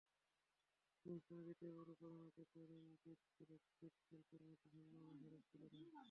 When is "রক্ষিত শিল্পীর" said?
3.51-4.41